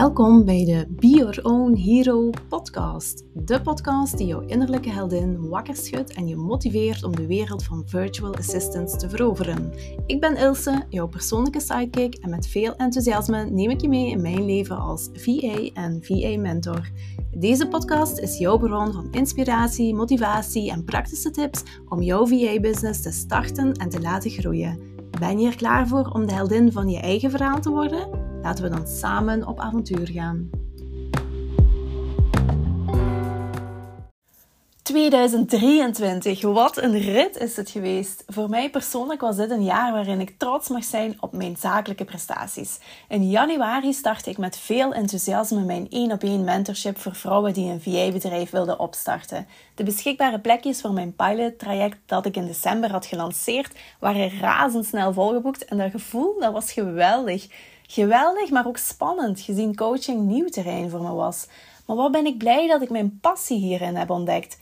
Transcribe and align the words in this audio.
Welkom 0.00 0.44
bij 0.44 0.64
de 0.64 0.86
Be 0.88 1.08
Your 1.08 1.38
Own 1.42 1.74
Hero 1.74 2.30
podcast. 2.48 3.24
De 3.34 3.60
podcast 3.60 4.18
die 4.18 4.26
jouw 4.26 4.40
innerlijke 4.40 4.90
heldin 4.90 5.48
wakker 5.48 5.76
schudt 5.76 6.12
en 6.12 6.28
je 6.28 6.36
motiveert 6.36 7.04
om 7.04 7.16
de 7.16 7.26
wereld 7.26 7.64
van 7.64 7.82
virtual 7.86 8.34
assistants 8.34 8.98
te 8.98 9.08
veroveren. 9.08 9.72
Ik 10.06 10.20
ben 10.20 10.36
Ilse, 10.36 10.84
jouw 10.88 11.08
persoonlijke 11.08 11.60
sidekick 11.60 12.14
en 12.14 12.30
met 12.30 12.46
veel 12.46 12.76
enthousiasme 12.76 13.44
neem 13.44 13.70
ik 13.70 13.80
je 13.80 13.88
mee 13.88 14.10
in 14.10 14.22
mijn 14.22 14.44
leven 14.44 14.78
als 14.78 15.08
VA 15.12 15.70
en 15.74 15.98
VA-mentor. 16.02 16.90
Deze 17.30 17.68
podcast 17.68 18.18
is 18.18 18.38
jouw 18.38 18.58
bron 18.58 18.92
van 18.92 19.08
inspiratie, 19.10 19.94
motivatie 19.94 20.70
en 20.70 20.84
praktische 20.84 21.30
tips 21.30 21.62
om 21.88 22.02
jouw 22.02 22.26
VA-business 22.26 23.02
te 23.02 23.10
starten 23.12 23.72
en 23.72 23.88
te 23.88 24.00
laten 24.00 24.30
groeien. 24.30 24.78
Ben 25.18 25.38
je 25.38 25.46
er 25.46 25.56
klaar 25.56 25.88
voor 25.88 26.10
om 26.12 26.26
de 26.26 26.32
heldin 26.32 26.72
van 26.72 26.88
je 26.88 27.00
eigen 27.00 27.30
verhaal 27.30 27.60
te 27.60 27.70
worden? 27.70 28.19
Laten 28.42 28.64
we 28.64 28.70
dan 28.70 28.86
samen 28.86 29.46
op 29.46 29.60
avontuur 29.60 30.08
gaan. 30.08 30.50
2023, 34.90 36.42
wat 36.42 36.76
een 36.82 36.98
rit 36.98 37.36
is 37.36 37.56
het 37.56 37.70
geweest. 37.70 38.24
Voor 38.26 38.48
mij 38.48 38.70
persoonlijk 38.70 39.20
was 39.20 39.36
dit 39.36 39.50
een 39.50 39.64
jaar 39.64 39.92
waarin 39.92 40.20
ik 40.20 40.34
trots 40.38 40.68
mag 40.68 40.84
zijn 40.84 41.16
op 41.20 41.32
mijn 41.32 41.56
zakelijke 41.56 42.04
prestaties. 42.04 42.78
In 43.08 43.30
januari 43.30 43.92
startte 43.92 44.30
ik 44.30 44.38
met 44.38 44.58
veel 44.58 44.92
enthousiasme 44.92 45.60
mijn 45.60 45.86
1 45.90 46.12
op 46.12 46.22
1 46.22 46.44
mentorship 46.44 46.98
voor 46.98 47.14
vrouwen 47.14 47.52
die 47.52 47.70
een 47.70 47.80
VA-bedrijf 47.80 48.50
wilden 48.50 48.78
opstarten. 48.78 49.46
De 49.74 49.84
beschikbare 49.84 50.40
plekjes 50.40 50.80
voor 50.80 50.92
mijn 50.92 51.14
pilot-traject 51.14 51.98
dat 52.06 52.26
ik 52.26 52.36
in 52.36 52.46
december 52.46 52.90
had 52.90 53.06
gelanceerd 53.06 53.74
waren 53.98 54.38
razendsnel 54.40 55.12
volgeboekt 55.12 55.64
en 55.64 55.78
dat 55.78 55.90
gevoel 55.90 56.40
dat 56.40 56.52
was 56.52 56.72
geweldig. 56.72 57.46
Geweldig, 57.92 58.50
maar 58.50 58.66
ook 58.66 58.76
spannend, 58.76 59.40
gezien 59.40 59.76
coaching 59.76 60.20
nieuw 60.20 60.48
terrein 60.48 60.90
voor 60.90 61.02
me 61.02 61.12
was. 61.12 61.46
Maar 61.86 61.96
wat 61.96 62.12
ben 62.12 62.26
ik 62.26 62.38
blij 62.38 62.66
dat 62.66 62.82
ik 62.82 62.90
mijn 62.90 63.18
passie 63.20 63.58
hierin 63.58 63.96
heb 63.96 64.10
ontdekt. 64.10 64.58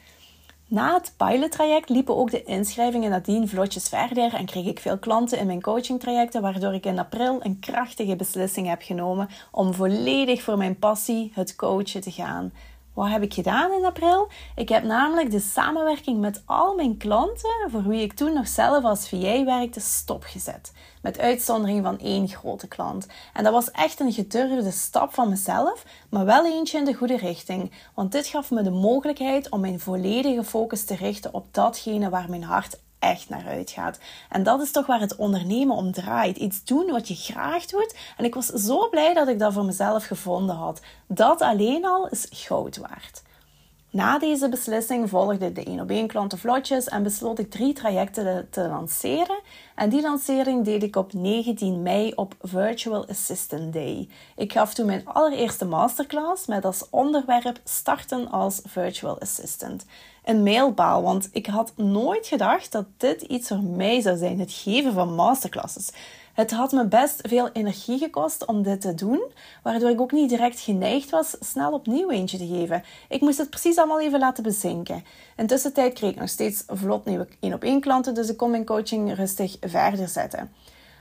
Na 0.66 0.94
het 0.94 1.12
pilottraject 1.16 1.88
liepen 1.88 2.16
ook 2.16 2.30
de 2.30 2.42
inschrijvingen 2.42 3.10
nadien 3.10 3.48
vlotjes 3.48 3.88
verder 3.88 4.34
en 4.34 4.46
kreeg 4.46 4.66
ik 4.66 4.78
veel 4.78 4.98
klanten 4.98 5.38
in 5.38 5.46
mijn 5.46 5.62
coachingtrajecten, 5.62 6.42
waardoor 6.42 6.74
ik 6.74 6.86
in 6.86 6.98
april 6.98 7.38
een 7.42 7.58
krachtige 7.58 8.16
beslissing 8.16 8.66
heb 8.66 8.82
genomen 8.82 9.28
om 9.50 9.74
volledig 9.74 10.42
voor 10.42 10.56
mijn 10.56 10.78
passie, 10.78 11.32
het 11.34 11.56
coachen, 11.56 12.00
te 12.00 12.10
gaan. 12.10 12.52
Wat 12.98 13.08
heb 13.08 13.22
ik 13.22 13.34
gedaan 13.34 13.72
in 13.72 13.84
april? 13.84 14.28
Ik 14.56 14.68
heb 14.68 14.82
namelijk 14.82 15.30
de 15.30 15.40
samenwerking 15.40 16.20
met 16.20 16.42
al 16.46 16.74
mijn 16.74 16.96
klanten, 16.96 17.70
voor 17.70 17.82
wie 17.82 18.02
ik 18.02 18.12
toen 18.12 18.32
nog 18.32 18.48
zelf 18.48 18.84
als 18.84 19.08
VA 19.08 19.44
werkte, 19.44 19.80
stopgezet. 19.80 20.72
Met 21.02 21.18
uitzondering 21.18 21.84
van 21.84 21.98
één 21.98 22.28
grote 22.28 22.68
klant. 22.68 23.06
En 23.32 23.44
dat 23.44 23.52
was 23.52 23.70
echt 23.70 24.00
een 24.00 24.12
gedurfde 24.12 24.70
stap 24.70 25.14
van 25.14 25.28
mezelf, 25.28 25.84
maar 26.10 26.24
wel 26.24 26.46
eentje 26.46 26.78
in 26.78 26.84
de 26.84 26.94
goede 26.94 27.16
richting. 27.16 27.72
Want 27.94 28.12
dit 28.12 28.26
gaf 28.26 28.50
me 28.50 28.62
de 28.62 28.70
mogelijkheid 28.70 29.50
om 29.50 29.60
mijn 29.60 29.80
volledige 29.80 30.44
focus 30.44 30.84
te 30.84 30.94
richten 30.94 31.34
op 31.34 31.46
datgene 31.50 32.08
waar 32.08 32.30
mijn 32.30 32.44
hart 32.44 32.80
echt 32.98 33.28
naar 33.28 33.46
uitgaat. 33.46 33.98
En 34.28 34.42
dat 34.42 34.60
is 34.60 34.70
toch 34.70 34.86
waar 34.86 35.00
het 35.00 35.16
ondernemen 35.16 35.76
om 35.76 35.92
draait. 35.92 36.36
Iets 36.36 36.64
doen 36.64 36.90
wat 36.90 37.08
je 37.08 37.14
graag 37.14 37.66
doet. 37.66 37.96
En 38.16 38.24
ik 38.24 38.34
was 38.34 38.46
zo 38.46 38.88
blij 38.88 39.14
dat 39.14 39.28
ik 39.28 39.38
dat 39.38 39.52
voor 39.52 39.64
mezelf 39.64 40.04
gevonden 40.04 40.56
had. 40.56 40.80
Dat 41.06 41.40
alleen 41.40 41.86
al 41.86 42.08
is 42.08 42.26
goud 42.30 42.76
waard. 42.76 43.22
Na 43.90 44.18
deze 44.18 44.48
beslissing 44.48 45.08
volgde 45.08 45.52
de 45.52 45.64
1 45.64 45.80
op 45.80 45.90
1 45.90 46.06
klantenvlotjes 46.06 46.88
en 46.88 47.02
besloot 47.02 47.38
ik 47.38 47.50
drie 47.50 47.72
trajecten 47.72 48.46
te 48.50 48.68
lanceren. 48.68 49.40
En 49.74 49.88
die 49.88 50.02
lancering 50.02 50.64
deed 50.64 50.82
ik 50.82 50.96
op 50.96 51.12
19 51.12 51.82
mei 51.82 52.12
op 52.14 52.34
Virtual 52.40 53.08
Assistant 53.08 53.72
Day. 53.72 54.08
Ik 54.36 54.52
gaf 54.52 54.74
toen 54.74 54.86
mijn 54.86 55.06
allereerste 55.06 55.64
masterclass 55.64 56.46
met 56.46 56.64
als 56.64 56.86
onderwerp 56.90 57.60
starten 57.64 58.30
als 58.30 58.60
virtual 58.64 59.20
assistant. 59.20 59.84
Een 60.24 60.42
mijlpaal, 60.42 61.02
want 61.02 61.28
ik 61.32 61.46
had 61.46 61.72
nooit 61.76 62.26
gedacht 62.26 62.72
dat 62.72 62.86
dit 62.96 63.22
iets 63.22 63.48
voor 63.48 63.62
mij 63.62 64.00
zou 64.00 64.16
zijn, 64.16 64.38
het 64.38 64.52
geven 64.52 64.92
van 64.92 65.14
masterclasses. 65.14 65.90
Het 66.38 66.50
had 66.50 66.72
me 66.72 66.86
best 66.86 67.20
veel 67.28 67.48
energie 67.52 67.98
gekost 67.98 68.44
om 68.46 68.62
dit 68.62 68.80
te 68.80 68.94
doen, 68.94 69.22
waardoor 69.62 69.90
ik 69.90 70.00
ook 70.00 70.12
niet 70.12 70.28
direct 70.28 70.60
geneigd 70.60 71.10
was 71.10 71.36
snel 71.40 71.72
opnieuw 71.72 72.10
eentje 72.10 72.38
te 72.38 72.46
geven. 72.46 72.82
Ik 73.08 73.20
moest 73.20 73.38
het 73.38 73.50
precies 73.50 73.76
allemaal 73.76 74.00
even 74.00 74.18
laten 74.18 74.42
bezinken. 74.42 75.04
Intussen 75.36 75.72
tijd 75.72 75.92
kreeg 75.92 76.10
ik 76.10 76.20
nog 76.20 76.28
steeds 76.28 76.64
vlot 76.66 77.04
nieuwe 77.04 77.28
1 77.40 77.54
op 77.54 77.62
1 77.62 77.80
klanten, 77.80 78.14
dus 78.14 78.28
ik 78.28 78.36
kon 78.36 78.50
mijn 78.50 78.64
coaching 78.64 79.14
rustig 79.14 79.56
verder 79.60 80.08
zetten. 80.08 80.50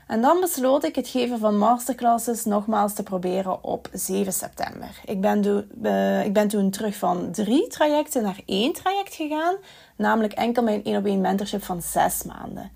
En 0.06 0.20
dan 0.20 0.40
besloot 0.40 0.84
ik 0.84 0.94
het 0.94 1.08
geven 1.08 1.38
van 1.38 1.58
masterclasses 1.58 2.44
nogmaals 2.44 2.94
te 2.94 3.02
proberen 3.02 3.64
op 3.64 3.88
7 3.92 4.32
september. 4.32 5.00
Ik 5.04 5.20
ben, 5.20 5.66
uh, 5.82 6.24
ik 6.24 6.32
ben 6.32 6.48
toen 6.48 6.70
terug 6.70 6.96
van 6.96 7.30
drie 7.30 7.66
trajecten 7.66 8.22
naar 8.22 8.40
één 8.46 8.72
traject 8.72 9.14
gegaan, 9.14 9.54
namelijk 9.96 10.32
enkel 10.32 10.62
mijn 10.62 10.84
1 10.84 10.96
op 10.96 11.06
1 11.06 11.20
mentorship 11.20 11.62
van 11.64 11.82
6 11.82 12.22
maanden. 12.22 12.70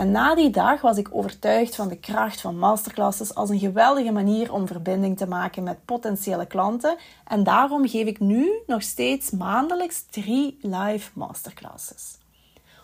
En 0.00 0.10
na 0.10 0.34
die 0.34 0.50
dag 0.50 0.80
was 0.80 0.96
ik 0.96 1.08
overtuigd 1.12 1.74
van 1.74 1.88
de 1.88 1.96
kracht 1.98 2.40
van 2.40 2.58
masterclasses 2.58 3.34
als 3.34 3.50
een 3.50 3.58
geweldige 3.58 4.12
manier 4.12 4.52
om 4.52 4.66
verbinding 4.66 5.16
te 5.16 5.26
maken 5.26 5.62
met 5.62 5.84
potentiële 5.84 6.46
klanten. 6.46 6.96
En 7.26 7.44
daarom 7.44 7.88
geef 7.88 8.06
ik 8.06 8.20
nu 8.20 8.50
nog 8.66 8.82
steeds 8.82 9.30
maandelijks 9.30 10.04
drie 10.10 10.58
live 10.62 11.10
masterclasses. 11.14 12.18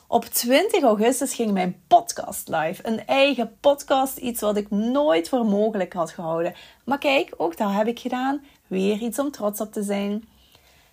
Op 0.06 0.24
20 0.24 0.82
augustus 0.82 1.34
ging 1.34 1.52
mijn 1.52 1.82
podcast 1.86 2.48
live. 2.48 2.86
Een 2.86 3.06
eigen 3.06 3.56
podcast, 3.60 4.16
iets 4.16 4.40
wat 4.40 4.56
ik 4.56 4.70
nooit 4.70 5.28
voor 5.28 5.44
mogelijk 5.44 5.92
had 5.92 6.10
gehouden. 6.10 6.54
Maar 6.84 6.98
kijk, 6.98 7.34
ook 7.36 7.56
dat 7.56 7.72
heb 7.72 7.86
ik 7.86 7.98
gedaan. 7.98 8.44
Weer 8.66 8.98
iets 8.98 9.18
om 9.18 9.30
trots 9.30 9.60
op 9.60 9.72
te 9.72 9.82
zijn. 9.82 10.24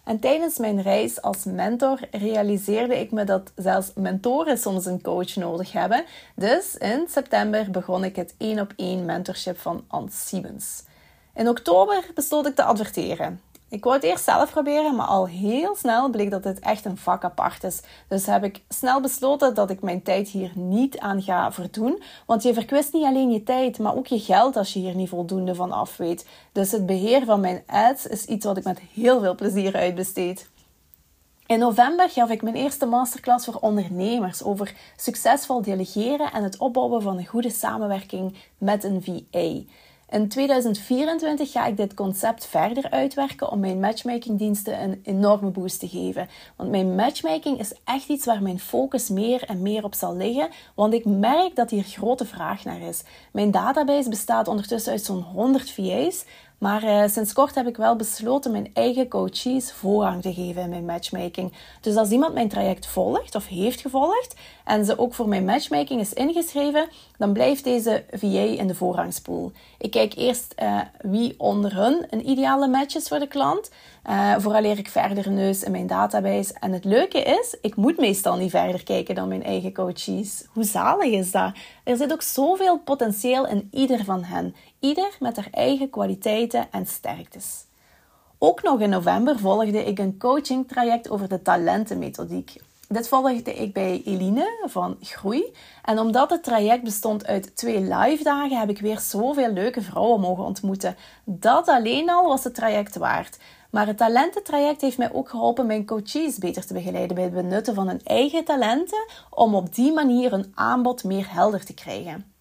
En 0.04 0.20
tijdens 0.20 0.58
mijn 0.58 0.82
reis 0.82 1.22
als 1.22 1.44
mentor 1.44 2.00
realiseerde 2.12 3.00
ik 3.00 3.12
me 3.12 3.24
dat 3.24 3.52
zelfs 3.56 3.92
mentoren 3.96 4.58
soms 4.58 4.86
een 4.86 5.02
coach 5.02 5.36
nodig 5.36 5.72
hebben. 5.72 6.06
Dus 6.36 6.78
in 6.78 7.06
september 7.10 7.72
begon 7.72 8.04
ik 8.04 8.16
het 8.16 8.36
1 8.38 8.60
op 8.60 8.74
1 8.76 9.06
mentorship 9.06 9.60
van 9.60 9.84
Ans 9.88 10.28
Siemens. 10.28 10.84
In 11.36 11.50
oktober 11.50 12.12
besloot 12.14 12.48
ik 12.48 12.56
te 12.56 12.64
adverteren. 12.64 13.42
Ik 13.74 13.84
wou 13.84 13.96
het 13.96 14.04
eerst 14.04 14.24
zelf 14.24 14.52
proberen, 14.52 14.96
maar 14.96 15.06
al 15.06 15.28
heel 15.28 15.76
snel 15.76 16.10
bleek 16.10 16.32
dat 16.32 16.44
dit 16.44 16.60
echt 16.60 16.86
een 16.86 16.98
vak 16.98 17.24
apart 17.24 17.64
is. 17.64 17.82
Dus 18.08 18.26
heb 18.26 18.44
ik 18.44 18.62
snel 18.70 19.02
besloten 19.02 19.56
dat 19.56 19.70
ik 19.70 19.82
mijn 19.82 20.02
tijd 20.02 20.28
hier 20.30 20.52
niet 20.56 21.00
aan 21.00 21.22
ga 21.22 21.52
verdoen. 21.52 22.04
Want 22.26 22.44
je 22.44 22.54
verkwist 22.54 22.94
niet 22.94 23.06
alleen 23.06 23.32
je 23.32 23.44
tijd, 23.44 23.80
maar 23.80 23.96
ook 23.96 24.08
je 24.08 24.20
geld 24.20 24.56
als 24.56 24.74
je 24.74 24.80
hier 24.80 24.96
niet 24.96 25.10
voldoende 25.10 25.56
van 25.56 25.72
af 25.72 25.98
weet. 25.98 26.28
Dus 26.52 26.72
het 26.72 26.86
beheer 26.86 27.26
van 27.26 27.40
mijn 27.40 27.64
ads 27.66 28.08
is 28.08 28.26
iets 28.26 28.46
wat 28.46 28.58
ik 28.58 28.64
met 28.64 28.80
heel 28.94 29.20
veel 29.20 29.36
plezier 29.36 29.76
uitbesteed. 29.76 30.50
In 31.46 31.60
november 31.60 32.10
gaf 32.10 32.30
ik 32.30 32.42
mijn 32.42 32.56
eerste 32.56 32.86
masterclass 32.86 33.46
voor 33.46 33.58
ondernemers 33.62 34.44
over 34.44 34.74
succesvol 34.96 35.62
delegeren 35.62 36.32
en 36.32 36.44
het 36.44 36.58
opbouwen 36.58 37.02
van 37.02 37.18
een 37.18 37.28
goede 37.28 37.50
samenwerking 37.50 38.36
met 38.58 38.84
een 38.84 39.04
VA. 39.04 39.74
In 40.14 40.28
2024 40.28 41.52
ga 41.52 41.66
ik 41.66 41.78
dit 41.78 41.94
concept 41.94 42.46
verder 42.46 42.90
uitwerken 42.90 43.52
om 43.52 43.60
mijn 43.60 43.80
matchmakingdiensten 43.80 44.84
een 44.84 45.02
enorme 45.04 45.50
boost 45.50 45.80
te 45.80 45.88
geven. 45.88 46.28
Want 46.56 46.70
mijn 46.70 46.96
matchmaking 46.96 47.60
is 47.60 47.74
echt 47.84 48.10
iets 48.10 48.26
waar 48.26 48.42
mijn 48.42 48.60
focus 48.60 49.10
meer 49.10 49.44
en 49.44 49.62
meer 49.62 49.84
op 49.84 49.94
zal 49.94 50.16
liggen, 50.16 50.50
want 50.76 50.94
ik 50.94 51.06
merk 51.06 51.56
dat 51.56 51.70
hier 51.70 51.84
grote 51.84 52.26
vraag 52.26 52.64
naar 52.64 52.82
is. 52.82 53.04
Mijn 53.32 53.52
database 53.52 54.10
bestaat 54.10 54.48
ondertussen 54.48 54.92
uit 54.92 55.04
zo'n 55.04 55.22
100 55.22 55.72
VA's 55.72 56.26
maar 56.64 56.84
uh, 56.84 57.04
sinds 57.08 57.34
kort 57.34 57.56
heb 57.56 57.68
ik 57.68 57.78
wel 57.78 57.96
besloten 57.96 58.52
mijn 58.52 58.70
eigen 58.74 59.08
coaches 59.08 59.72
voorrang 59.72 60.22
te 60.22 60.34
geven 60.34 60.62
in 60.62 60.70
mijn 60.70 60.86
matchmaking. 60.86 61.54
Dus 61.82 61.96
als 61.96 62.10
iemand 62.10 62.34
mijn 62.34 62.50
traject 62.50 62.86
volgt 62.86 63.36
of 63.36 63.48
heeft 63.48 63.82
gevolgd 63.82 64.36
en 64.64 64.86
ze 64.86 65.00
ook 65.00 65.14
voor 65.14 65.28
mijn 65.28 65.46
matchmaking 65.46 66.00
is 66.00 66.14
ingeschreven, 66.14 66.88
dan 67.18 67.34
blijft 67.34 67.64
deze 67.64 68.04
VA 68.12 68.28
in 68.28 68.68
de 68.68 68.76
voorrangspool. 68.76 69.52
Ik 69.78 69.92
kijk 69.92 70.16
eerst 70.16 70.56
uh, 70.62 70.80
wie 71.02 71.34
onder 71.38 71.76
hun 71.76 72.06
een 72.10 72.30
ideale 72.30 72.68
match 72.68 72.96
is 72.96 73.08
voor 73.08 73.20
de 73.20 73.28
klant. 73.28 73.72
Uh, 74.10 74.36
vooraleer 74.38 74.78
ik 74.78 74.90
verder 74.90 75.32
neus 75.32 75.64
in 75.64 75.72
mijn 75.72 75.88
database. 75.88 76.54
En 76.60 76.72
het 76.72 76.86
leuke 76.86 77.22
is, 77.22 77.58
ik 77.62 77.76
moet 77.76 77.98
meestal 77.98 78.36
niet 78.36 78.52
verder 78.52 78.84
kijken 78.84 79.16
dan 79.16 79.28
mijn 79.28 79.44
eigen 79.44 79.74
coaches. 79.74 80.46
Hoe 80.50 80.64
zalig 80.64 81.12
is 81.12 81.32
dat? 81.32 81.52
Er 81.84 81.98
zit 81.98 82.12
ook 82.12 82.22
zoveel 82.22 82.80
potentieel 82.80 83.48
in 83.48 83.68
ieder 83.72 84.04
van 84.04 84.24
hen. 84.24 84.56
Ieder 84.80 85.10
met 85.20 85.36
haar 85.36 85.48
eigen 85.52 85.90
kwaliteiten 85.90 86.68
en 86.72 86.86
sterktes. 86.86 87.66
Ook 88.38 88.64
nog 88.64 88.80
in 88.80 88.90
november 88.90 89.40
volgde 89.40 89.86
ik 89.86 90.00
een 90.00 90.18
coaching 90.18 90.68
traject 90.68 91.10
over 91.10 91.30
de 91.30 91.42
talentenmethodiek. 91.42 92.56
Dit 92.88 93.08
volgde 93.08 93.54
ik 93.54 93.74
bij 93.74 94.02
Eline 94.06 94.66
van 94.66 94.98
Groei. 95.02 95.54
En 95.84 96.00
omdat 96.00 96.30
het 96.30 96.44
traject 96.44 96.84
bestond 96.84 97.26
uit 97.26 97.56
twee 97.56 97.82
live 97.82 98.24
dagen, 98.24 98.60
heb 98.60 98.70
ik 98.70 98.80
weer 98.80 99.00
zoveel 99.00 99.52
leuke 99.52 99.82
vrouwen 99.82 100.20
mogen 100.20 100.44
ontmoeten. 100.44 100.96
Dat 101.24 101.68
alleen 101.68 102.10
al 102.10 102.28
was 102.28 102.44
het 102.44 102.56
traject 102.56 102.96
waard. 102.96 103.38
Maar 103.74 103.88
het 103.88 103.98
talententraject 103.98 104.82
heeft 104.82 104.98
mij 104.98 105.14
ook 105.14 105.30
geholpen 105.30 105.66
mijn 105.66 105.86
coaches 105.86 106.38
beter 106.38 106.66
te 106.66 106.74
begeleiden 106.74 107.16
bij 107.16 107.24
het 107.24 107.34
benutten 107.34 107.76
van 107.76 107.88
hun 107.88 108.02
eigen 108.04 108.44
talenten, 108.44 109.06
om 109.30 109.56
op 109.56 109.76
die 109.76 109.94
manier 109.94 110.34
een 110.34 110.52
aanbod 110.54 111.04
meer 111.04 111.34
helder 111.34 111.66
te 111.66 111.74
krijgen. 111.74 112.34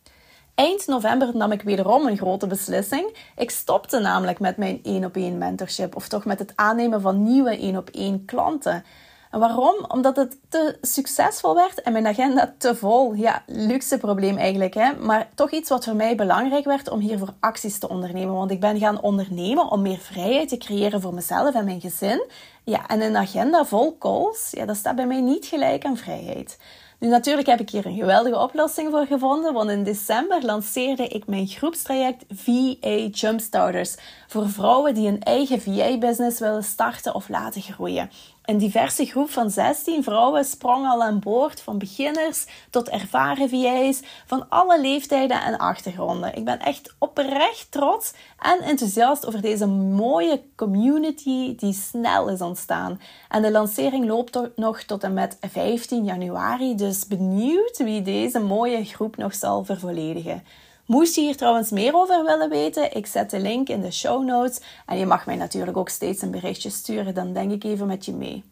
Eind 0.54 0.86
november 0.86 1.36
nam 1.36 1.52
ik 1.52 1.62
wederom 1.62 2.06
een 2.06 2.16
grote 2.16 2.46
beslissing. 2.46 3.16
Ik 3.36 3.50
stopte 3.50 3.98
namelijk 3.98 4.40
met 4.40 4.56
mijn 4.56 4.80
één 4.82 5.04
op 5.04 5.16
één 5.16 5.38
mentorship, 5.38 5.96
of 5.96 6.08
toch 6.08 6.24
met 6.24 6.38
het 6.38 6.52
aannemen 6.54 7.00
van 7.00 7.22
nieuwe 7.22 7.58
één 7.58 7.76
op 7.76 7.88
één 7.88 8.24
klanten. 8.24 8.84
En 9.32 9.38
waarom? 9.38 9.74
Omdat 9.88 10.16
het 10.16 10.36
te 10.48 10.78
succesvol 10.80 11.54
werd 11.54 11.82
en 11.82 11.92
mijn 11.92 12.06
agenda 12.06 12.54
te 12.58 12.74
vol. 12.74 13.14
Ja, 13.14 13.42
luxe 13.46 13.98
probleem 13.98 14.36
eigenlijk, 14.36 14.74
hè? 14.74 14.96
maar 14.96 15.28
toch 15.34 15.50
iets 15.50 15.68
wat 15.68 15.84
voor 15.84 15.96
mij 15.96 16.14
belangrijk 16.16 16.64
werd 16.64 16.90
om 16.90 17.00
hiervoor 17.00 17.34
acties 17.40 17.78
te 17.78 17.88
ondernemen. 17.88 18.34
Want 18.34 18.50
ik 18.50 18.60
ben 18.60 18.78
gaan 18.78 19.00
ondernemen 19.00 19.70
om 19.70 19.82
meer 19.82 19.98
vrijheid 19.98 20.48
te 20.48 20.56
creëren 20.56 21.00
voor 21.00 21.14
mezelf 21.14 21.54
en 21.54 21.64
mijn 21.64 21.80
gezin. 21.80 22.24
Ja, 22.64 22.86
en 22.86 23.00
een 23.00 23.16
agenda 23.16 23.64
vol 23.64 23.98
calls, 23.98 24.48
ja, 24.50 24.66
dat 24.66 24.76
staat 24.76 24.96
bij 24.96 25.06
mij 25.06 25.20
niet 25.20 25.46
gelijk 25.46 25.84
aan 25.84 25.96
vrijheid. 25.96 26.58
Nu, 27.02 27.08
natuurlijk 27.08 27.46
heb 27.46 27.60
ik 27.60 27.70
hier 27.70 27.86
een 27.86 27.96
geweldige 27.96 28.38
oplossing 28.38 28.90
voor 28.90 29.06
gevonden, 29.06 29.52
want 29.52 29.70
in 29.70 29.84
december 29.84 30.44
lanceerde 30.44 31.08
ik 31.08 31.26
mijn 31.26 31.46
groepstraject 31.46 32.24
VA 32.28 33.08
Jumpstarters 33.10 33.96
voor 34.26 34.48
vrouwen 34.48 34.94
die 34.94 35.08
een 35.08 35.22
eigen 35.22 35.60
VA-business 35.60 36.40
willen 36.40 36.64
starten 36.64 37.14
of 37.14 37.28
laten 37.28 37.62
groeien. 37.62 38.10
Een 38.42 38.58
diverse 38.58 39.04
groep 39.04 39.30
van 39.30 39.50
16 39.50 40.02
vrouwen 40.02 40.44
sprong 40.44 40.86
al 40.86 41.02
aan 41.02 41.18
boord, 41.18 41.60
van 41.60 41.78
beginners 41.78 42.46
tot 42.70 42.88
ervaren 42.88 43.48
VA's, 43.48 44.00
van 44.26 44.48
alle 44.48 44.80
leeftijden 44.80 45.42
en 45.42 45.58
achtergronden. 45.58 46.36
Ik 46.36 46.44
ben 46.44 46.60
echt 46.60 46.94
oprecht 46.98 47.66
trots 47.70 48.12
en 48.38 48.60
enthousiast 48.60 49.26
over 49.26 49.40
deze 49.40 49.66
mooie 49.66 50.42
community 50.56 51.56
die 51.56 51.72
snel 51.72 52.28
is 52.28 52.40
ontstaan. 52.40 53.00
En 53.28 53.42
de 53.42 53.50
lancering 53.50 54.06
loopt 54.06 54.38
nog 54.56 54.82
tot 54.82 55.02
en 55.02 55.12
met 55.12 55.36
15 55.40 56.04
januari, 56.04 56.74
dus 56.74 57.06
benieuwd 57.06 57.78
wie 57.78 58.02
deze 58.02 58.38
mooie 58.38 58.84
groep 58.84 59.16
nog 59.16 59.34
zal 59.34 59.64
vervolledigen. 59.64 60.42
Moest 60.86 61.14
je 61.14 61.20
hier 61.20 61.36
trouwens 61.36 61.70
meer 61.70 61.94
over 61.94 62.24
willen 62.24 62.50
weten, 62.50 62.96
ik 62.96 63.06
zet 63.06 63.30
de 63.30 63.40
link 63.40 63.68
in 63.68 63.80
de 63.80 63.92
show 63.92 64.24
notes. 64.24 64.60
En 64.86 64.98
je 64.98 65.06
mag 65.06 65.26
mij 65.26 65.36
natuurlijk 65.36 65.76
ook 65.76 65.88
steeds 65.88 66.22
een 66.22 66.30
berichtje 66.30 66.70
sturen, 66.70 67.14
dan 67.14 67.32
denk 67.32 67.52
ik 67.52 67.64
even 67.64 67.86
met 67.86 68.04
je 68.04 68.12
mee. 68.12 68.44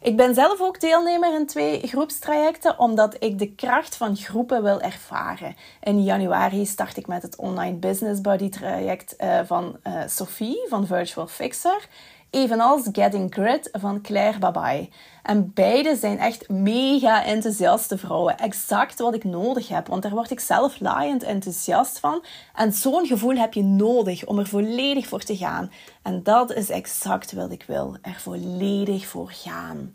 Ik 0.00 0.16
ben 0.16 0.34
zelf 0.34 0.60
ook 0.60 0.80
deelnemer 0.80 1.34
in 1.34 1.46
twee 1.46 1.86
groepstrajecten, 1.86 2.78
omdat 2.78 3.16
ik 3.18 3.38
de 3.38 3.54
kracht 3.54 3.96
van 3.96 4.16
groepen 4.16 4.62
wil 4.62 4.80
ervaren. 4.80 5.56
In 5.82 6.02
januari 6.02 6.66
start 6.66 6.96
ik 6.96 7.06
met 7.06 7.22
het 7.22 7.36
Online 7.36 7.76
Business 7.76 8.20
Buddy 8.20 8.48
traject 8.48 9.16
eh, 9.16 9.40
van 9.44 9.76
uh, 9.86 10.02
Sophie 10.06 10.66
van 10.68 10.86
Virtual 10.86 11.26
Fixer 11.26 11.88
evenals 12.30 12.88
Getting 12.92 13.34
Grit 13.34 13.68
van 13.72 14.00
Claire 14.00 14.38
Babai. 14.38 14.90
En 15.22 15.52
beide 15.54 15.96
zijn 15.96 16.18
echt 16.18 16.48
mega 16.48 17.24
enthousiaste 17.24 17.98
vrouwen. 17.98 18.38
Exact 18.38 18.98
wat 18.98 19.14
ik 19.14 19.24
nodig 19.24 19.68
heb, 19.68 19.86
want 19.86 20.02
daar 20.02 20.12
word 20.12 20.30
ik 20.30 20.40
zelf 20.40 20.80
laaiend 20.80 21.22
enthousiast 21.22 21.98
van. 21.98 22.24
En 22.54 22.72
zo'n 22.72 23.06
gevoel 23.06 23.36
heb 23.36 23.54
je 23.54 23.62
nodig 23.62 24.26
om 24.26 24.38
er 24.38 24.46
volledig 24.46 25.06
voor 25.06 25.22
te 25.22 25.36
gaan. 25.36 25.70
En 26.02 26.22
dat 26.22 26.52
is 26.52 26.70
exact 26.70 27.32
wat 27.32 27.52
ik 27.52 27.64
wil, 27.66 27.96
er 28.02 28.20
volledig 28.20 29.06
voor 29.06 29.30
gaan. 29.32 29.92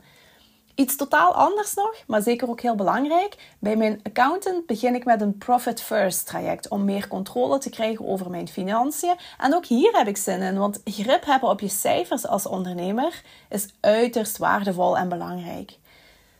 Iets 0.75 0.96
totaal 0.96 1.34
anders 1.34 1.74
nog, 1.74 1.96
maar 2.08 2.22
zeker 2.22 2.50
ook 2.50 2.62
heel 2.62 2.75
belangrijk. 2.75 3.36
Bij 3.60 3.75
mijn 3.75 4.00
accountant 4.04 4.66
begin 4.66 4.96
ik 4.96 5.06
met 5.06 5.22
een 5.22 5.38
Profit 5.38 5.81
First 5.81 6.25
traject 6.25 6.68
om 6.68 6.86
meer 6.86 7.08
controle 7.08 7.58
te 7.58 7.70
krijgen 7.70 8.08
over 8.08 8.30
mijn 8.30 8.48
financiën. 8.48 9.16
En 9.38 9.54
ook 9.54 9.66
hier 9.66 9.98
heb 9.98 10.08
ik 10.08 10.18
zin 10.18 10.42
in, 10.42 10.58
want 10.58 10.81
grip 10.86 11.25
hebben 11.25 11.50
op 11.50 11.60
je 11.60 11.70
cijfers 11.70 12.28
als 12.28 12.48
ondernemer 12.48 13.22
is 13.50 13.68
uiterst 13.80 14.38
waardevol 14.38 14.98
en 14.98 15.10
belangrijk. 15.10 15.78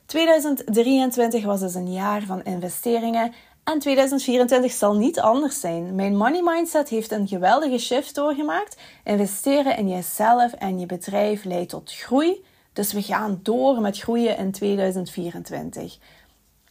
2023 0.06 1.44
was 1.44 1.60
dus 1.60 1.74
een 1.74 1.92
jaar 1.92 2.22
van 2.22 2.44
investeringen 2.44 3.34
en 3.64 3.80
2024 3.80 4.72
zal 4.72 4.96
niet 4.96 5.20
anders 5.20 5.60
zijn. 5.60 5.96
Mijn 5.96 6.18
money 6.18 6.42
mindset 6.44 6.90
heeft 6.90 7.12
een 7.12 7.28
geweldige 7.28 7.78
shift 7.78 8.16
doorgemaakt. 8.16 8.78
Investeren 9.04 9.78
in 9.78 9.90
jezelf 9.90 10.54
en 10.54 10.80
je 10.80 10.86
bedrijf 10.86 11.44
leidt 11.44 11.70
tot 11.70 11.94
groei 11.94 12.44
dus 12.74 12.94
we 12.94 13.02
gaan 13.02 13.40
door 13.44 13.82
met 13.82 14.00
groeien 14.00 14.38
in 14.38 14.52
2024. 14.52 15.98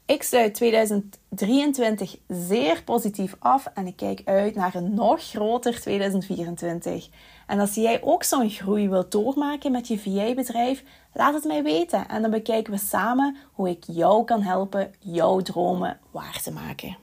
Ik 0.07 0.23
sluit 0.23 0.55
2023 0.55 2.17
zeer 2.29 2.83
positief 2.85 3.37
af 3.39 3.67
en 3.75 3.87
ik 3.87 3.97
kijk 3.97 4.23
uit 4.25 4.55
naar 4.55 4.75
een 4.75 4.95
nog 4.95 5.23
groter 5.23 5.81
2024. 5.81 7.09
En 7.47 7.61
als 7.61 7.75
jij 7.75 8.03
ook 8.03 8.23
zo'n 8.23 8.51
groei 8.51 8.89
wilt 8.89 9.13
doormaken 9.13 9.73
met 9.73 9.89
je 9.89 9.99
VA-bedrijf, 9.99 10.85
laat 11.13 11.35
het 11.35 11.45
mij 11.45 11.63
weten 11.63 12.09
en 12.09 12.23
dan 12.23 12.31
bekijken 12.31 12.73
we 12.73 12.79
samen 12.79 13.37
hoe 13.53 13.69
ik 13.69 13.85
jou 13.87 14.25
kan 14.25 14.43
helpen 14.43 14.95
jouw 14.99 15.41
dromen 15.41 15.99
waar 16.11 16.41
te 16.43 16.53
maken. 16.53 17.02